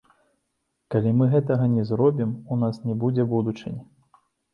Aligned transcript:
Калі 0.93 1.09
мы 1.17 1.27
гэтага 1.33 1.67
не 1.73 1.83
зробім, 1.89 2.31
у 2.55 2.57
нас 2.63 2.81
не 2.87 2.95
будзе 3.05 3.27
будучыні. 3.35 3.83